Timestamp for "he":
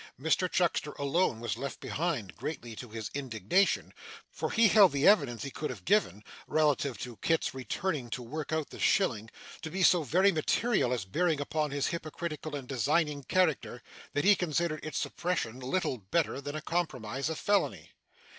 4.49-4.67, 5.43-5.51, 14.25-14.35